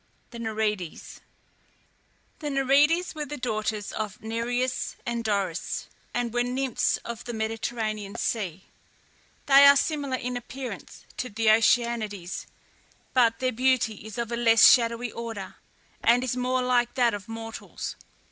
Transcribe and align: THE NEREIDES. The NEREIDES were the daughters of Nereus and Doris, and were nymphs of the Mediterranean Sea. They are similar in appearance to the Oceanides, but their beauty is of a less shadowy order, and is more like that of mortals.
THE 0.31 0.39
NEREIDES. 0.39 1.21
The 2.39 2.49
NEREIDES 2.49 3.13
were 3.13 3.27
the 3.27 3.37
daughters 3.37 3.91
of 3.91 4.19
Nereus 4.19 4.95
and 5.05 5.23
Doris, 5.23 5.89
and 6.11 6.33
were 6.33 6.41
nymphs 6.41 6.97
of 7.05 7.25
the 7.25 7.33
Mediterranean 7.35 8.15
Sea. 8.15 8.63
They 9.45 9.63
are 9.67 9.75
similar 9.77 10.17
in 10.17 10.35
appearance 10.35 11.05
to 11.17 11.29
the 11.29 11.49
Oceanides, 11.51 12.47
but 13.13 13.37
their 13.37 13.51
beauty 13.51 13.97
is 14.03 14.17
of 14.17 14.31
a 14.31 14.35
less 14.35 14.67
shadowy 14.71 15.11
order, 15.11 15.57
and 16.03 16.23
is 16.23 16.35
more 16.35 16.63
like 16.63 16.95
that 16.95 17.13
of 17.13 17.27
mortals. 17.27 17.95